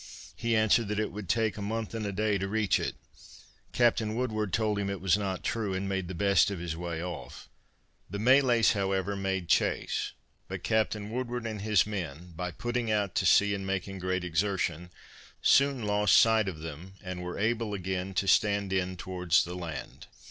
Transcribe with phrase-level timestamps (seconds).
[0.35, 2.95] He answered that it would take a month and a day to reach it.
[3.71, 7.03] Captain Woodward told him it was not true and made the best of his way
[7.03, 7.47] off.
[8.09, 10.13] The Malays however made chase,
[10.47, 14.89] but Captain Woodward and his men by putting out to sea and making great exertion,
[15.43, 20.07] soon lost sight of them and were able again to stand in towards the land.